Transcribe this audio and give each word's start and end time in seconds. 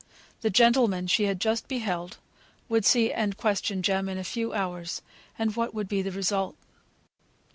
The 0.41 0.49
gentleman 0.49 1.05
she 1.05 1.25
had 1.25 1.39
just 1.39 1.67
beheld 1.67 2.17
would 2.69 2.85
see 2.87 3.13
and 3.13 3.37
question 3.37 3.83
Jem 3.83 4.09
in 4.09 4.17
a 4.17 4.23
few 4.23 4.51
hours, 4.51 5.03
and 5.37 5.55
what 5.55 5.75
would 5.75 5.87
be 5.87 6.01
the 6.01 6.09
result? 6.11 6.55